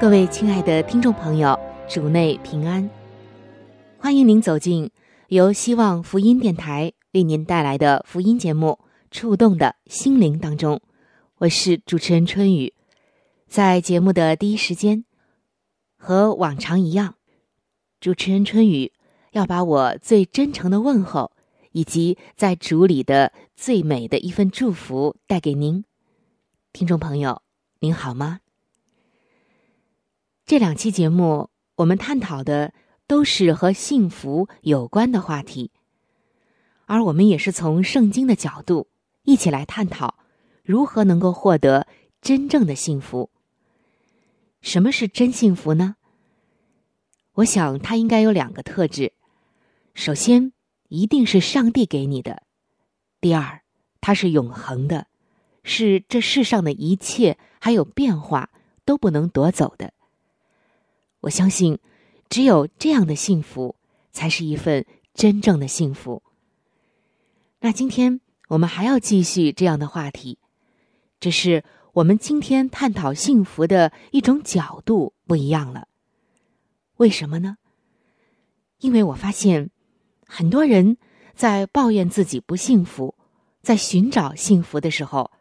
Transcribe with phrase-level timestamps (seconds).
[0.00, 2.88] 各位亲爱的听众朋友，主内平安，
[3.98, 4.88] 欢迎您走进
[5.26, 6.92] 由希望福音电台。
[7.14, 8.78] 为您带来的福音节目
[9.10, 10.80] 《触动的心灵》当中，
[11.38, 12.72] 我是主持人春雨。
[13.48, 15.04] 在节目的第一时间，
[15.96, 17.16] 和往常一样，
[17.98, 18.92] 主持人春雨
[19.32, 21.32] 要把我最真诚的问候，
[21.72, 25.84] 以及在主里的最美的一份祝福带给您，
[26.72, 27.42] 听众朋友，
[27.80, 28.38] 您好吗？
[30.48, 32.72] 这两期节目我们探讨的
[33.06, 35.72] 都是和幸福有关的话题。
[36.86, 38.88] 而我们也是从圣经的角度
[39.24, 40.14] 一起来探讨，
[40.64, 41.86] 如何能够获得
[42.22, 43.28] 真正的幸福。
[44.62, 45.96] 什么是真幸福呢？
[47.34, 49.12] 我想它应该有两个特质：
[49.92, 50.54] 首先，
[50.88, 52.38] 一定是上帝给你的；
[53.20, 53.60] 第二，
[54.00, 55.08] 它是永恒的，
[55.62, 58.48] 是这世上的一切还有变化
[58.86, 59.92] 都不能夺走的。
[61.20, 61.78] 我相信，
[62.28, 63.76] 只有这样的幸福，
[64.12, 66.22] 才是一份真正的幸福。
[67.60, 70.38] 那今天我们还要继续这样的话题，
[71.18, 75.88] 只是我们今天探讨幸福的一种角度不一样了。
[76.98, 77.56] 为什么呢？
[78.78, 79.70] 因为我发现
[80.24, 80.98] 很多人
[81.34, 83.16] 在抱怨自己不幸福，
[83.60, 85.32] 在寻找幸福的时候，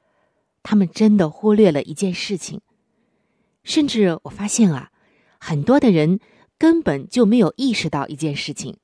[0.64, 2.62] 他们真的忽略了一件事情。
[3.64, 4.92] 甚至我发现啊，
[5.50, 6.20] 很多的人
[6.58, 8.76] 根本就没有意识到一件事情，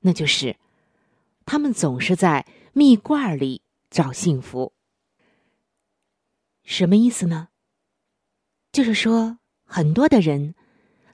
[0.00, 0.56] 那就是。
[1.44, 4.72] 他们总是在蜜罐里找幸福，
[6.62, 7.48] 什么意思呢？
[8.72, 9.36] 就是说，
[9.66, 10.54] 很多的人，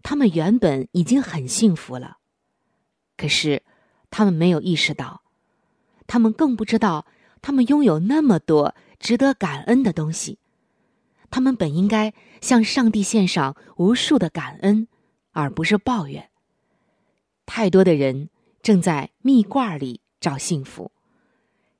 [0.04, 2.18] 他们原本已经很幸福了，
[3.16, 3.64] 可是
[4.08, 5.22] 他们没有意识到，
[6.06, 7.06] 他们更不知道，
[7.42, 10.38] 他们拥有那么多值得感恩的东西，
[11.30, 14.86] 他们本应该向上帝献上无数的感恩，
[15.30, 16.30] 而不是抱怨。
[17.46, 18.28] 太多的人
[18.62, 20.02] 正在蜜罐里。
[20.20, 20.92] 找幸福，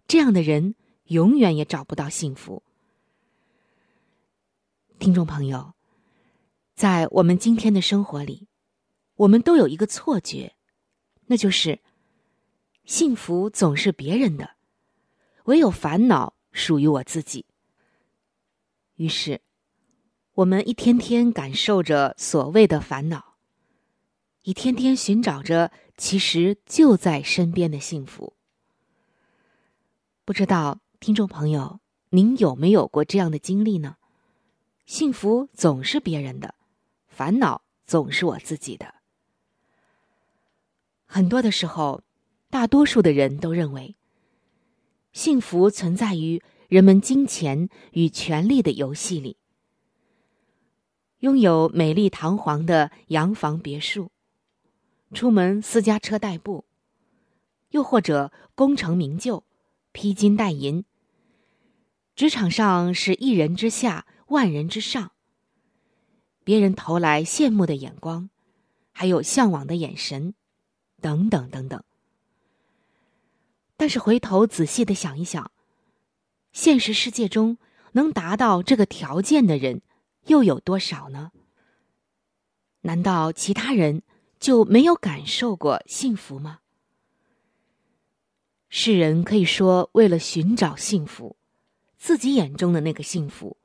[0.08, 0.74] 这样的人
[1.08, 2.62] 永远也找不到幸福。
[4.98, 5.74] 听众朋友，
[6.74, 8.48] 在我们今天的生活里，
[9.16, 10.54] 我们都有一个错觉，
[11.26, 11.80] 那就是
[12.86, 14.56] 幸福总是别人的，
[15.44, 17.44] 唯有烦恼属于我自己。
[19.00, 19.40] 于是，
[20.34, 23.36] 我们一天天感受着所谓的烦恼，
[24.42, 25.72] 一天天寻找着。
[25.96, 28.34] 其实就在身边的幸福，
[30.24, 31.80] 不知道听众朋友
[32.10, 33.96] 您有没有过这样的经历呢？
[34.84, 36.54] 幸福总是别人的，
[37.08, 38.96] 烦恼总是我自己的。
[41.06, 42.02] 很多的时候，
[42.50, 43.96] 大多数的人都认为，
[45.12, 49.36] 幸福存在于人们金钱与权力的游戏里，
[51.18, 54.12] 拥有美丽堂皇的洋房别墅。
[55.12, 56.64] 出门私家车代步，
[57.70, 59.42] 又或者功成名就、
[59.90, 60.84] 披金戴银。
[62.14, 65.10] 职场上是一人之下，万人之上。
[66.44, 68.30] 别人投来羡慕的眼光，
[68.92, 70.34] 还有向往的眼神，
[71.00, 71.82] 等等等等。
[73.76, 75.50] 但是回头仔细的想一想，
[76.52, 77.58] 现实世界中
[77.92, 79.82] 能达到这个条件的人
[80.26, 81.32] 又有多少呢？
[82.82, 84.02] 难道其他人？
[84.38, 86.60] 就没有感受过幸福吗？
[88.70, 91.36] 世人可以说，为了寻找幸福，
[91.98, 93.58] 自己眼中的那个幸福，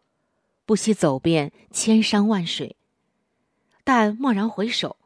[0.66, 2.76] 不惜走遍千山万水。
[3.86, 4.98] 但蓦然回首，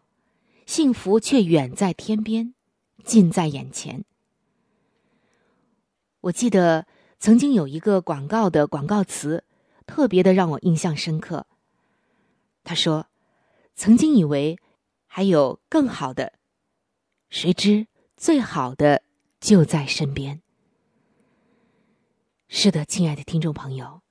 [0.66, 2.56] 幸福却远在天边，
[3.04, 4.04] 近在眼前。
[6.22, 6.88] 我记得
[7.19, 9.44] 曾经有一个广告的广告词，
[9.86, 11.45] 特别的让我印象深刻。
[12.63, 13.07] 他说
[13.75, 14.57] ：“曾经以为
[15.06, 16.33] 还有更好的，
[17.30, 19.04] 谁知最好的
[19.42, 20.42] 就在身边。”
[22.48, 24.01] 是的，亲爱的听众朋友，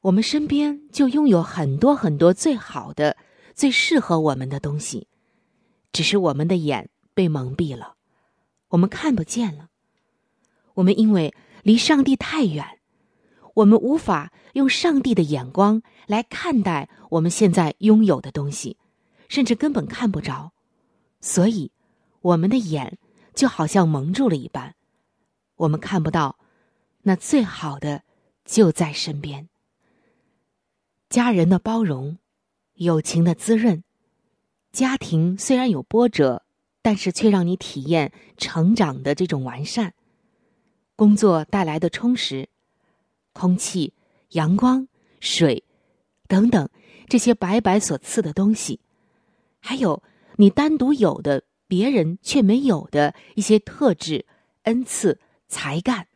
[0.00, 3.16] 我们身边就拥有很多很多最好的、
[3.54, 5.06] 最适合我们的东西，
[5.92, 7.94] 只是我们的眼被蒙蔽了，
[8.70, 9.68] 我们看不见了。
[10.74, 11.32] 我们因为
[11.66, 12.78] 离上帝太远，
[13.54, 18.76] 我们无法用上帝的眼光来看待我们现在拥有的东西，
[19.28, 20.52] 甚至根本看不着，
[21.20, 21.72] 所以
[22.20, 22.98] 我们的眼
[23.34, 24.76] 就好像蒙住了一般，
[25.56, 26.38] 我们看不到。
[27.02, 28.04] 那最好的
[28.44, 29.48] 就在身边。
[31.10, 32.18] 家人的包容，
[32.74, 33.82] 友情的滋润，
[34.70, 36.44] 家庭虽然有波折，
[36.80, 39.94] 但是却让你体验成长的这种完善。
[40.96, 42.48] 工作带来的充实，
[43.32, 43.92] 空气、
[44.30, 44.88] 阳光、
[45.20, 45.62] 水
[46.26, 46.68] 等等
[47.08, 48.80] 这些白白所赐的东西，
[49.60, 50.02] 还有
[50.36, 54.24] 你单独有的别人却没有的一些特质、
[54.62, 56.08] 恩赐、才干。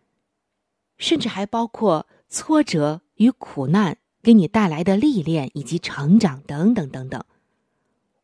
[0.96, 7.24] 甚至还包括挫折与苦难给你带来的历练以及成长等等等等，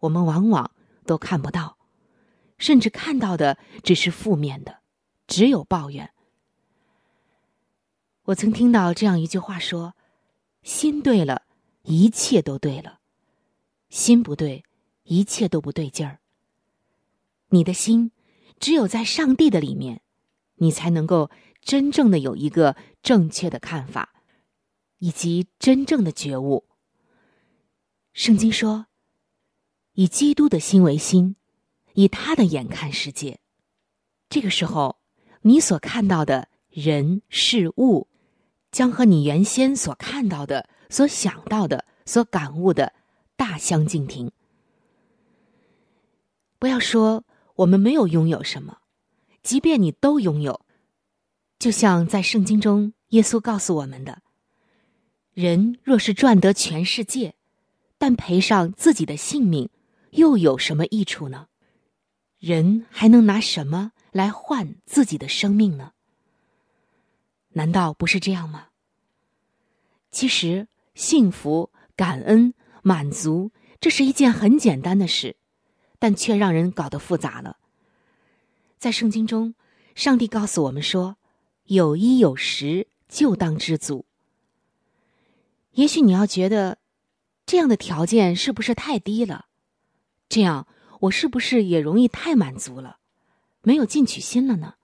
[0.01, 0.71] 我们往往
[1.07, 1.79] 都看不到，
[2.59, 4.81] 甚至看到的只是负面的，
[5.27, 6.11] 只有抱怨。
[8.27, 9.95] 我曾听到这样一句话说
[10.63, 11.43] ：“心对了，
[11.83, 13.01] 一切都对了；
[13.89, 14.65] 心不对，
[15.05, 16.21] 一切都不对劲儿。”
[17.51, 18.11] 你的心
[18.59, 20.03] 只有在上帝的里面，
[20.57, 21.31] 你才能够。
[21.63, 24.15] 真正的有一个正确的看法，
[24.99, 26.65] 以及真正的觉悟。
[28.13, 28.87] 圣经说
[29.95, 31.35] ：“以基督的心为心，
[31.95, 33.41] 以他的眼看世界。”
[34.31, 35.01] 这个时候，
[35.43, 38.07] 你所看到的人事物，
[38.77, 42.93] 将和你原先所看到的、所想到的、所感悟的
[43.35, 44.31] 大相径庭。
[46.59, 47.25] 不要说
[47.55, 48.77] 我们没有拥有什么，
[49.43, 50.61] 即便你都拥有。
[51.59, 54.21] 就像在圣经中，耶稣告诉我们的
[55.33, 57.35] ：“人若是赚得全世界，
[57.97, 59.71] 但赔上自己的性命，
[60.11, 61.47] 又有什么益处呢？
[62.39, 65.93] 人还能拿什么来换自己的生命呢？
[67.53, 68.66] 难道不是这样吗？
[70.17, 75.37] 其实，幸福、感恩、满足，这是一件很简单的事，
[75.99, 77.59] 但却让人搞得复杂了。
[78.79, 79.55] 在圣经中，
[79.95, 81.19] 上帝告诉我们说。
[81.65, 84.07] 有衣有食就当知足。
[85.73, 86.79] 也许你要觉得，
[87.45, 89.49] 这样的条件是不是太低了？
[90.31, 90.67] 这样
[91.01, 93.01] 我是不是也容易太满足了，
[93.61, 94.77] 没有进取心了呢？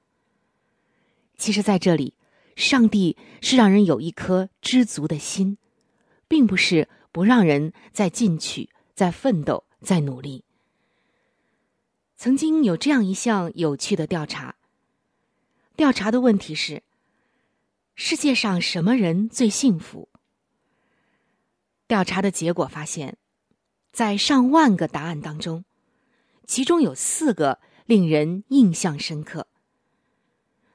[1.38, 2.12] 其实，在这里，
[2.57, 5.59] 上帝是让人有一颗知足的心，
[6.29, 10.45] 并不是不让人在进取、在奋斗、在努力。
[12.17, 14.55] 曾经有这样一项有趣的调查。
[15.75, 16.83] 调查的问题是：
[17.95, 20.09] 世界上什么人最幸福？
[21.89, 23.17] 调查的结果发现，
[23.91, 25.65] 在上万个答案当中，
[26.47, 29.49] 其中有四个令人印象深刻。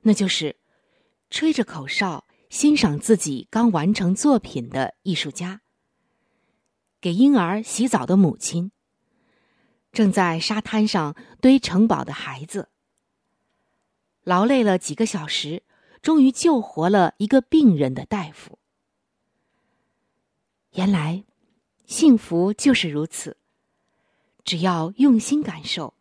[0.01, 0.55] 那就是
[1.29, 5.61] 吹着口哨欣赏自己刚完成作品的艺术家，
[7.01, 8.71] 给婴儿洗澡的母亲，
[9.91, 12.69] 正在沙滩上堆城堡的孩子。
[14.23, 15.63] 劳累了几个小时，
[16.01, 18.59] 终于救活了一个病人的大夫。
[20.73, 21.23] 原来，
[21.85, 23.37] 幸福就是如此。
[24.43, 25.93] 只要用心感受，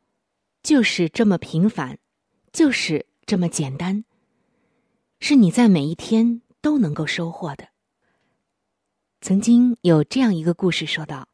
[0.63, 1.99] 就是这么平凡，
[2.53, 4.05] 就是这么简单，
[5.19, 7.69] 是你在每一天都能够收获的。
[9.21, 11.29] 曾经有这样一个故事说道：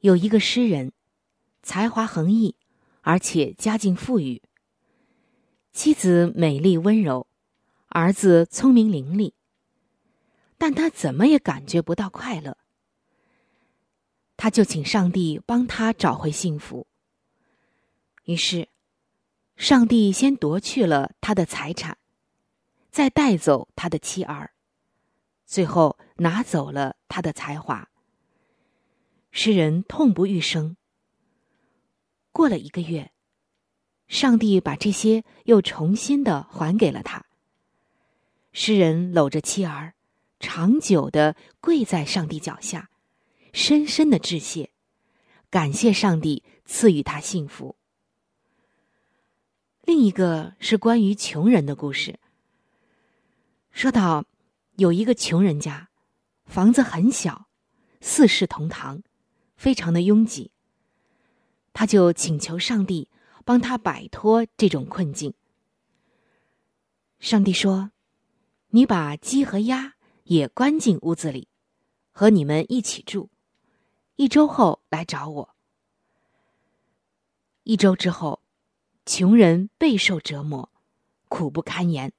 [0.00, 0.92] 有一个诗人，
[1.62, 2.56] 才华横溢，
[3.02, 4.42] 而且家境富裕。
[5.72, 7.28] 妻子美丽温柔，
[7.88, 9.32] 儿子聪明伶俐，
[10.58, 12.58] 但他怎么也感觉不到快乐。
[14.36, 16.86] 他就请上帝帮他找回幸福。
[18.24, 18.68] 于是，
[19.56, 21.96] 上帝先夺去了他的财产，
[22.90, 24.52] 再带走他的妻儿，
[25.46, 27.88] 最后拿走了他的才华。
[29.30, 30.76] 诗人痛不欲生。
[32.32, 33.12] 过了一个月。
[34.08, 37.26] 上帝把这些又重新的还给了他。
[38.52, 39.94] 诗人搂着妻儿，
[40.40, 42.90] 长久的跪在上帝脚下，
[43.52, 44.72] 深深的致谢，
[45.48, 47.76] 感谢上帝赐予他幸福。
[49.84, 52.18] 另一个是关于穷人的故事。
[53.70, 54.24] 说到
[54.76, 55.88] 有一个穷人家，
[56.44, 57.48] 房子很小，
[58.00, 59.02] 四世同堂，
[59.56, 60.50] 非常的拥挤。
[61.72, 63.08] 他就请求上帝
[63.44, 65.32] 帮他摆脱这种困境。
[67.20, 67.92] 上帝说
[68.70, 71.48] ：“你把鸡和鸭也关进屋子里，
[72.10, 73.30] 和你们一起住，
[74.16, 75.56] 一周后来找我。”
[77.62, 78.42] 一周之后，
[79.06, 80.70] 穷人备受折磨，
[81.28, 82.12] 苦不堪言，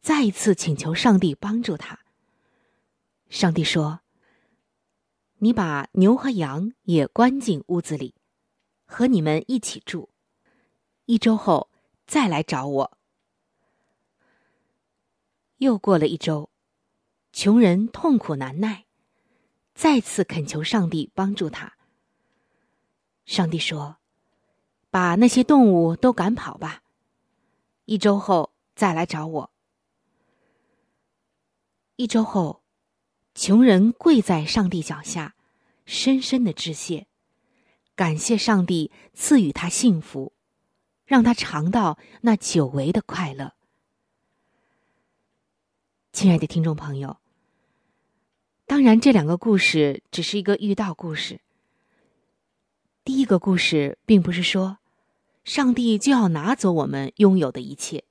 [0.00, 2.00] 再一次请求上帝帮助他。
[3.28, 4.00] 上帝说
[5.38, 8.14] ：“你把牛和羊也关进屋子里，
[8.86, 10.08] 和你们一起住，
[11.04, 11.70] 一周后
[12.06, 12.98] 再来找我。”
[15.58, 16.48] 又过了一周，
[17.32, 18.86] 穷人痛苦难耐，
[19.74, 21.74] 再次恳求上帝帮助他。
[23.26, 23.98] 上帝说
[24.90, 26.82] ：“把那些动物都赶跑吧，
[27.84, 29.49] 一周后再来找我。”
[32.00, 32.62] 一周后。
[33.34, 35.36] 穷人跪在上帝脚下，
[35.84, 37.06] 深深的致谢，
[37.94, 40.32] 感谢上帝赐予他幸福，
[41.04, 43.52] 让他尝到那久违的快乐。
[46.12, 47.18] 亲爱的听众朋友，
[48.66, 51.40] 当然，这两个故事只是一个遇到故事。
[53.04, 54.78] 第一个故事并不是说，
[55.44, 58.04] 上帝就要拿走我们拥有的一切，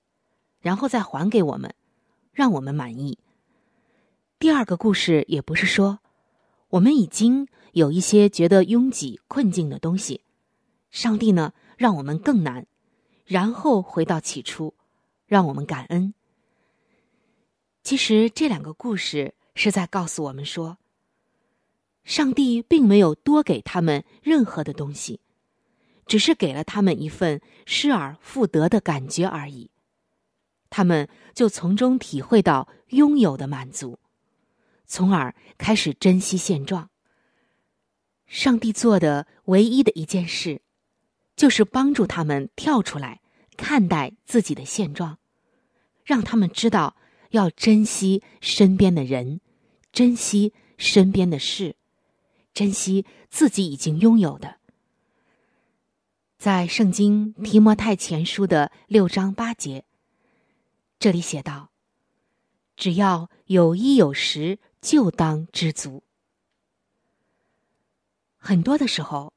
[0.62, 1.76] 然后再还给我们，
[2.32, 3.18] 让我们满意。
[4.40, 6.00] 第二个故事也不是说，
[6.70, 10.22] 我们已经有一些觉得拥挤困境的东西，
[10.92, 12.66] 上帝呢让我们更难，
[13.26, 14.74] 然后回到起初，
[15.26, 16.14] 让我们感恩。
[17.84, 20.78] 其实这两个故事是在告诉我们说，
[22.06, 25.20] 上帝并没有多给他们任何的东西，
[26.06, 29.70] 只是给了他们一份失而复得的感觉而已，
[30.70, 34.00] 他们就从中体会到拥有的满足。
[34.90, 36.90] 从而开始珍惜现状。
[38.26, 40.62] 上帝做的唯一的一件事，
[41.36, 43.22] 就是帮助他们跳出来
[43.56, 45.20] 看待自己的现状，
[46.04, 46.98] 让他们知道
[47.30, 49.42] 要珍惜身边的人，
[49.92, 51.76] 珍惜身边的事，
[52.52, 54.58] 珍惜自己已经拥有的。
[56.40, 59.86] 在圣经提摩太前书的六章八节，
[60.98, 61.70] 这里写道
[62.76, 66.04] ：“只要有衣有食。”就当知足。
[68.38, 69.34] 很多的时候，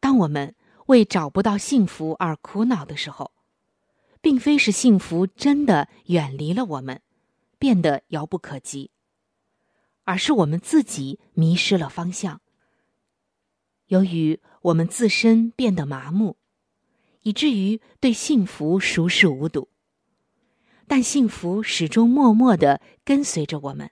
[0.00, 0.54] 当我们
[0.86, 3.32] 为找不到幸福而苦恼的时候，
[4.20, 7.02] 并非是幸福真的远离了我们，
[7.58, 8.90] 变得遥不可及，
[10.04, 12.40] 而是我们自己迷失了方向。
[13.88, 16.36] 由于我们自身变得麻木，
[17.22, 19.68] 以至于对幸福熟视无睹，
[20.86, 23.90] 但幸福始终默默的跟随着我们。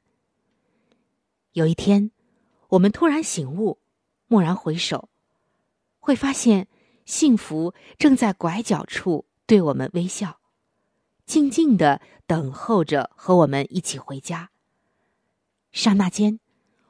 [1.53, 2.11] 有一天，
[2.69, 3.79] 我们突然醒悟，
[4.29, 5.09] 蓦然回首，
[5.99, 6.69] 会发现
[7.05, 10.39] 幸福正在拐角处对我们微笑，
[11.25, 14.51] 静静的等候着和我们一起回家。
[15.73, 16.39] 刹那间，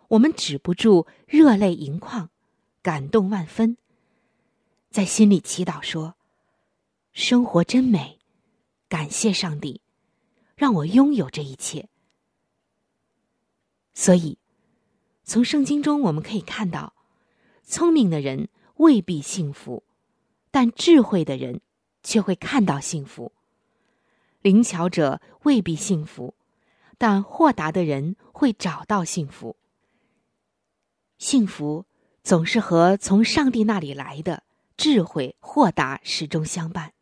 [0.09, 2.29] 我们止不住热泪盈眶，
[2.83, 3.79] 感动万分，
[4.91, 6.17] 在心里祈祷说
[7.15, 8.19] ：“生活真美，
[8.88, 9.81] 感谢上帝，
[10.57, 11.88] 让我拥有这一切。”
[13.95, 14.37] 所以。
[15.28, 16.94] 从圣经中我们可以看到，
[17.62, 19.85] 聪明的人未必幸福，
[20.50, 21.61] 但智慧的人
[22.02, 23.30] 却会看到幸福；
[24.40, 26.35] 灵巧者未必幸福，
[26.97, 29.56] 但豁达的人会找到幸福。
[31.18, 31.85] 幸福
[32.23, 34.44] 总是和从上帝那里来的
[34.78, 36.94] 智慧、豁达始终相伴。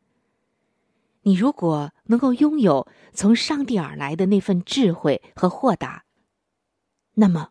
[1.23, 6.05] 你如果能够拥有从上帝而来的那份智慧和豁达，
[7.15, 7.51] 那么。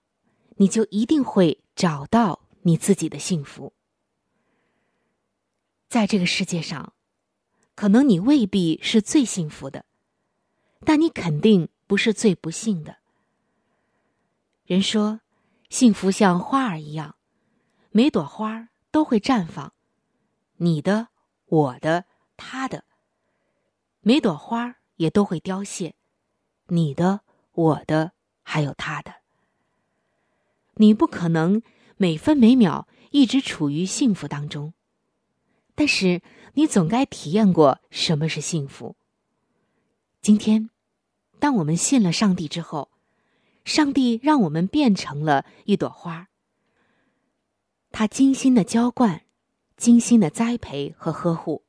[0.56, 3.74] 你就一定会找到你自己的幸福。
[5.88, 6.94] 在这个世界上，
[7.76, 9.86] 可能你未必是最幸福的，
[10.82, 12.98] 但你肯定不是最不幸的。
[14.66, 15.22] 人说，
[15.70, 17.16] 幸福像花儿一样，
[17.92, 19.74] 每朵花都会绽放，
[20.58, 21.10] 你的、
[21.46, 22.84] 我的、他的；
[24.02, 25.96] 每朵花也都会凋谢，
[26.68, 27.22] 你的、
[27.52, 29.25] 我的，还有他的。
[30.76, 31.62] 你不可能
[31.98, 34.74] 每分每秒一直处于幸福当中，
[35.74, 36.22] 但是
[36.54, 38.96] 你总该体验过什么是幸福。
[40.22, 40.70] 今天，
[41.40, 42.92] 当我们信了上帝之后，
[43.64, 46.28] 上帝让我们变成了一朵花。
[47.92, 49.22] 他精心的浇灌，
[49.78, 51.64] 精心的栽培和呵护。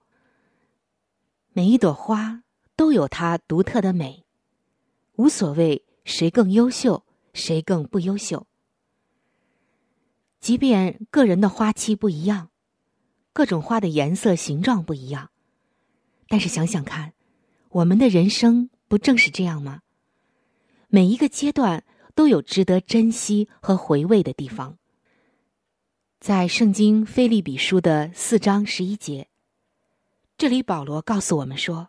[1.52, 2.42] 每一朵花
[2.74, 4.26] 都有它独特的美，
[5.14, 8.46] 无所谓谁更优秀，谁更不优秀。
[10.46, 12.50] 即便个人的花期不一样，
[13.32, 15.32] 各种花的颜色、形状不一样，
[16.28, 17.14] 但是想想看，
[17.70, 19.80] 我们的人生不正是这样吗？
[20.86, 21.82] 每一个阶段
[22.14, 24.78] 都有值得珍惜和回味的地方。
[26.20, 29.26] 在圣经菲利比书的四章十一节，
[30.38, 31.88] 这里保罗告诉我们说：“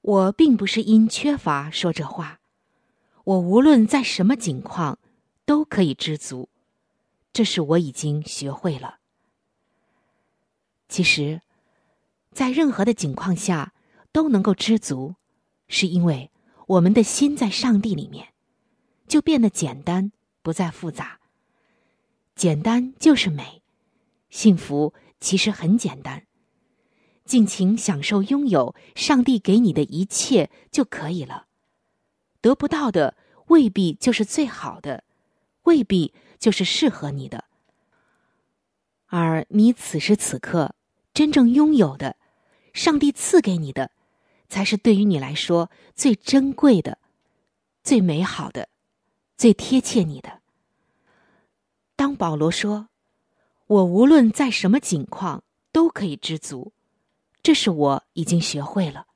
[0.00, 2.40] 我并不是因缺乏说这话，
[3.24, 4.98] 我无论在什么境况
[5.44, 6.48] 都可以知足，
[7.34, 9.00] 这是我已经学会了。
[10.88, 11.42] 其实，
[12.30, 13.74] 在任何的境况下
[14.12, 15.16] 都能够知足，
[15.66, 16.30] 是因为
[16.68, 18.28] 我们的心在上帝里面，
[19.08, 20.12] 就变得简单，
[20.42, 21.18] 不再复杂。”
[22.36, 23.62] 简单就是美，
[24.30, 26.26] 幸福其实很简单，
[27.24, 31.46] 尽情享受拥有上帝给你的一切就可以了。
[32.40, 35.02] 得不到的未必就是最好的，
[35.64, 36.12] 未必
[36.44, 37.44] 就是适合你的，
[39.06, 40.74] 而你此时此刻
[41.14, 42.16] 真正拥有的，
[42.74, 43.90] 上帝赐给你的，
[44.50, 46.98] 才是对于你来说最珍贵的、
[47.82, 48.68] 最美好的、
[49.38, 50.42] 最贴切你的。
[51.96, 52.88] 当保罗说
[53.66, 56.74] ：“我无论在什么境况都可以知足，
[57.42, 59.06] 这是我已经学会了。”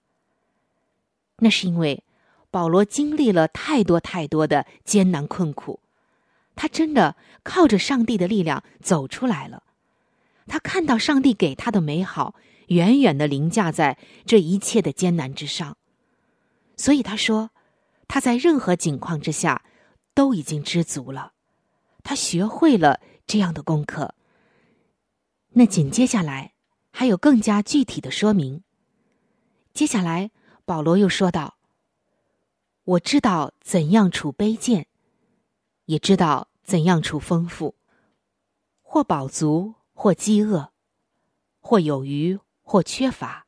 [1.41, 2.03] 那是因为
[2.51, 5.81] 保罗经历了太多太多的艰难困苦，
[6.61, 9.63] 他真的靠着上帝的力量走出来了。
[10.49, 12.35] 他看到上帝给他的美好
[12.67, 13.97] 远远的凌驾在
[14.27, 15.77] 这一切的艰难之上，
[16.77, 17.51] 所以他说
[18.09, 19.63] ：“他在任何境况之下
[20.15, 21.33] 都已经知足了。”
[22.03, 24.17] 他学会了这样的功课。
[25.51, 26.55] 那紧接下来
[26.91, 28.65] 还有更加具体的说明。
[29.73, 30.33] 接下来，
[30.65, 31.59] 保罗又说道
[32.83, 34.89] ：“我知道怎样处卑贱，
[35.89, 37.75] 也知道怎样处丰富，
[38.81, 40.73] 或饱足，或饥饿，
[41.61, 43.47] 或有余，或缺乏，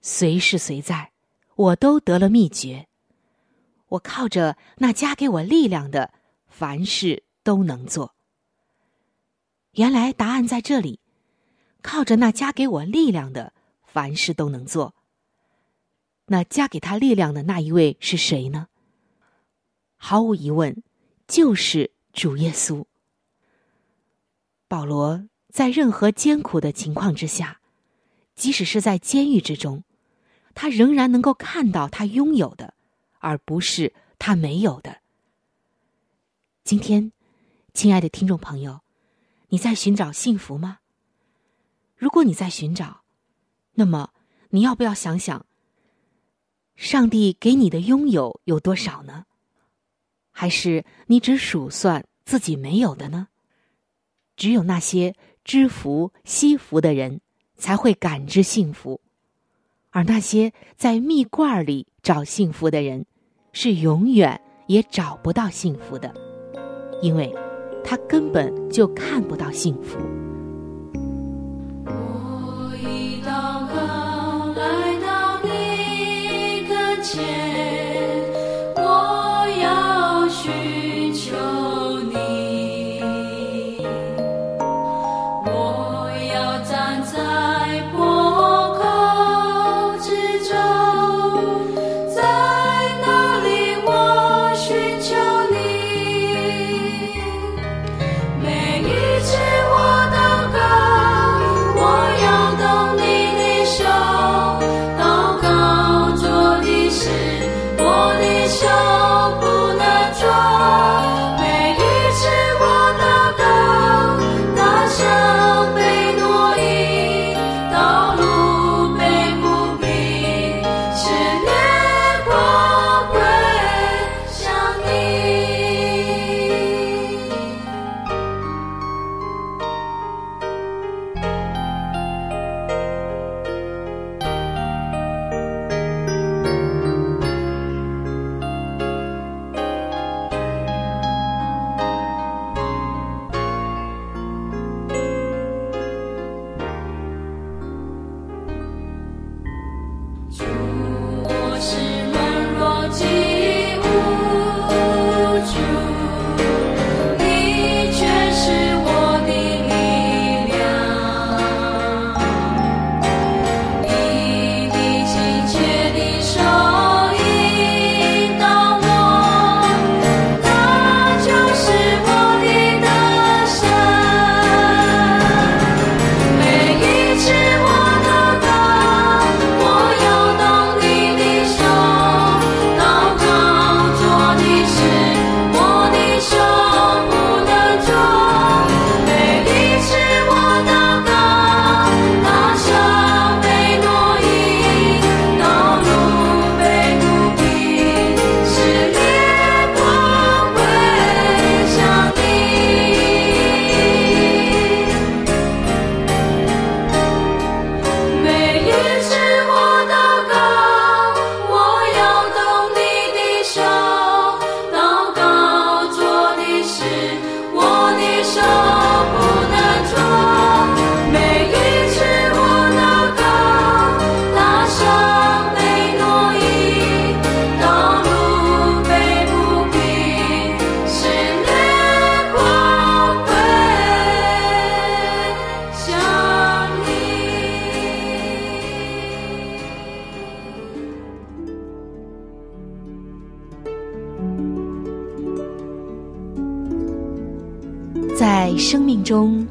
[0.00, 1.10] 随是随在，
[1.56, 2.86] 我都得了秘诀。
[3.88, 6.12] 我靠着那加给我力量的，
[6.46, 8.14] 凡事。”都能做。
[9.72, 11.00] 原来答案在这里，
[11.80, 14.94] 靠着那加给我力量的，凡事都能做。
[16.26, 18.68] 那加给他力量的那一位是谁呢？
[19.96, 20.82] 毫无疑问，
[21.30, 22.84] 就是主耶稣。
[24.66, 27.60] 保罗在任何艰苦的情况之下，
[28.34, 29.84] 即使是在监狱之中，
[30.54, 32.74] 他仍然能够看到他拥有的，
[33.20, 34.98] 而不是他没有的。
[36.64, 37.12] 今天。
[37.72, 38.80] 亲爱的听众朋友，
[39.50, 40.80] 你在寻找幸福吗？
[41.94, 43.02] 如果你在寻找，
[43.74, 44.10] 那么
[44.48, 45.46] 你要不要想想，
[46.74, 49.26] 上帝给你的拥有有多少呢？
[50.40, 53.28] 还是你只数算自己没有的呢？
[54.38, 57.20] 只有那些知福惜福的人
[57.58, 59.02] 才会感知幸福，
[59.90, 63.04] 而那些在蜜罐里找幸福的人，
[63.52, 66.14] 是永远也找不到幸福的，
[67.02, 67.30] 因为。
[67.82, 69.98] 他根本就看不到幸福。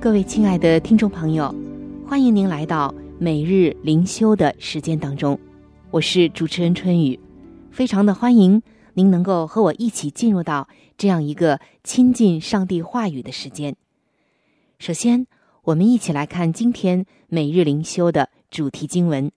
[0.00, 1.52] 各位亲爱的听众朋友，
[2.06, 5.36] 欢迎您来到每日灵修的时间当中，
[5.90, 7.18] 我是主持人春雨，
[7.72, 8.62] 非常的欢迎。
[8.94, 13.74] 您能够和我一起进入到这样一个亲近上帝话语的时间。
[14.78, 15.26] 首先，
[15.64, 19.32] 我们一起来看今天每日灵修的主题经文，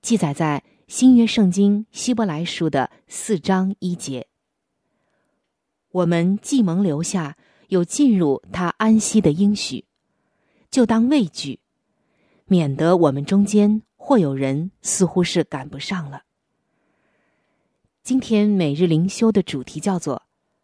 [0.00, 4.28] 记载在新约圣经希伯来书的四章一节。
[5.90, 7.36] 我们既蒙留下，
[7.68, 9.84] 有进入他安息的应许，
[10.70, 11.60] 就当畏惧，
[12.46, 16.24] 免得我们中间或有人似乎是赶不上了。
[18.02, 20.22] 今天每日灵修的主题叫做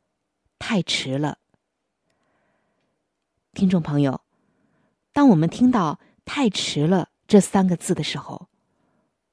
[0.59, 1.39] “太迟了”。
[3.53, 4.23] 听众朋友，
[5.13, 8.49] 当我们听到“太迟了”这三个字的时候，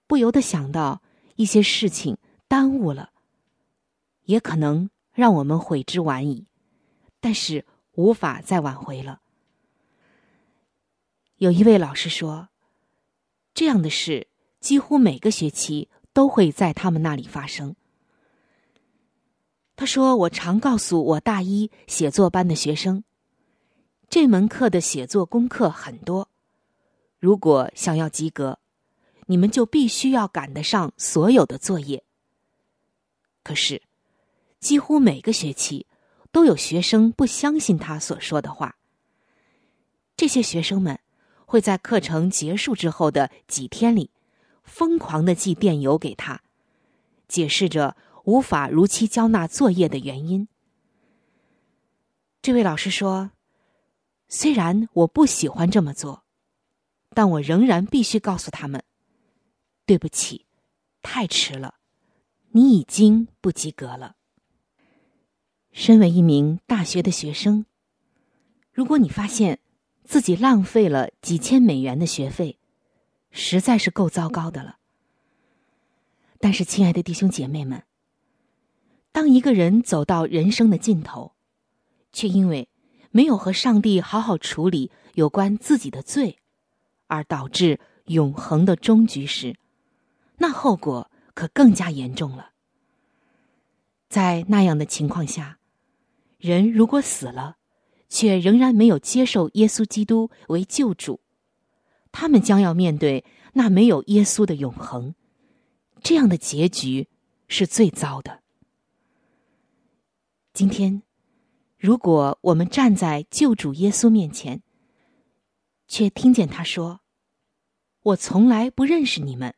[0.08, 1.02] 不由得想到
[1.38, 2.18] 一些事情
[2.50, 3.12] 耽误了，
[4.26, 6.48] 也可能让我们悔之晚矣，
[7.22, 9.22] 但是无法再挽回了。
[11.38, 12.50] 有一位老师说，
[13.54, 14.28] 这样的事
[14.60, 17.76] 几乎每个学期都会在他们那里发生。
[19.78, 23.04] 他说：“我常告诉我大一写作班的学生，
[24.10, 26.30] 这门课的写作功课很多，
[27.18, 28.60] 如果想要及格，
[29.26, 32.04] 你们就必须要赶得上所有的作业。
[33.44, 33.82] 可是，
[34.60, 35.88] 几乎每个学期
[36.32, 38.78] 都有学生不相信他所说的话。
[40.16, 41.00] 这些学生们
[41.46, 44.12] 会在课程结束之后的几天里，
[44.64, 46.42] 疯狂的寄电邮给他，
[47.28, 50.48] 解释着。”无法如期交纳作业的原因。
[52.40, 53.32] 这位老师说
[54.30, 56.24] ：“虽然我不喜欢这么做，
[57.16, 58.84] 但我仍然必须告诉他们，
[59.88, 60.46] 对不起，
[61.02, 61.80] 太迟了，
[62.50, 64.18] 你已经不及格了。”
[65.72, 67.66] 身为一名大学的学生，
[68.72, 69.60] 如果你发现
[70.04, 72.58] 自己浪费了几千美元的学费，
[73.32, 74.78] 实在是够糟糕的了。
[76.40, 77.84] 但是，亲爱的弟兄姐妹们。
[79.14, 81.34] 当一个人走到人生的尽头，
[82.12, 82.70] 却因为
[83.12, 86.40] 没有和上帝好好处理有关自己的罪，
[87.08, 89.58] 而导致永恒的终局时，
[90.38, 92.52] 那后果可更加严重了。
[94.10, 95.60] 在那样的情况下，
[96.42, 97.58] 人如果死了，
[98.10, 101.22] 却仍然没有接受耶稣基督为救主，
[102.12, 103.24] 他们将要面对
[103.54, 105.14] 那没有耶稣的永恒，
[106.02, 107.08] 这样的结局
[107.48, 108.42] 是最糟的。
[110.52, 111.04] 今天，
[111.78, 114.64] 如果我们站在救主耶稣面前，
[115.88, 117.02] 却听见他说
[118.02, 119.54] ：“我从来不认识你们，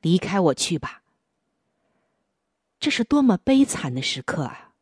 [0.00, 1.02] 离开我去吧。”
[2.80, 4.73] 这是多么悲惨的时刻啊！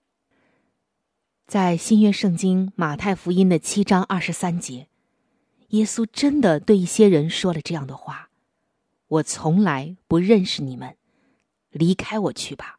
[1.52, 4.88] 在新约圣经马太福音的七章二十三节，
[5.68, 8.30] 耶稣真的对一些人说了这样的话
[9.06, 10.96] ：“我从来不认识你们，
[11.70, 12.78] 离开我去吧。”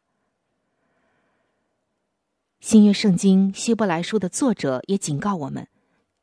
[2.58, 5.68] 新约圣经希伯来书的作者也警告我们，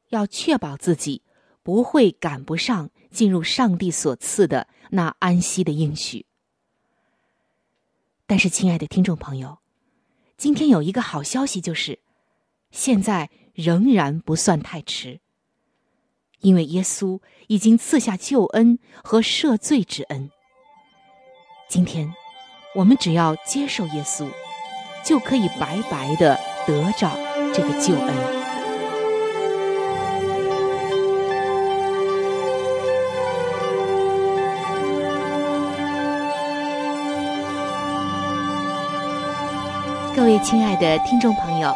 [0.10, 1.22] 要确保自己
[1.64, 6.26] 不会赶不上进入上帝所赐的那安息的应许。
[8.28, 9.60] 但是，亲爱的听众朋友，
[10.36, 11.98] 今天有一个好消息，就是
[12.72, 15.20] 现在仍然不算太迟，
[16.40, 20.32] 因为耶稣已经赐下救恩和赦罪之恩。
[21.70, 22.14] 今天，
[22.76, 24.28] 我们只要接受耶稣。
[25.04, 27.10] 就可以白白的得着
[27.52, 28.16] 这个救恩。
[40.16, 41.76] 各位亲爱的听众朋友，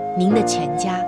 [0.15, 1.05] 您的全家。